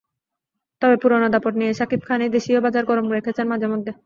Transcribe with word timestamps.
তবে 0.81 0.95
পুরোনো 1.01 1.27
দাপট 1.33 1.53
নিয়ে 1.59 1.71
শাকিব 1.73 2.01
খানই 2.07 2.29
দেশীয় 2.35 2.59
বাজার 2.65 2.83
গরম 2.85 3.05
রেখেছেন 3.15 3.45
মাঝেমধ্যে। 3.51 3.91